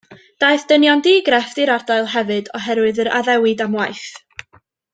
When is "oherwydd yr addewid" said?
2.61-3.63